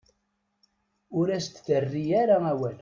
[1.19, 2.77] Ur as-d-terri ara awal.